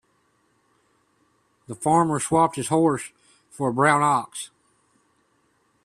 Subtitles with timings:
[1.67, 3.11] The farmer swapped his horse
[3.51, 4.49] for a brown ox.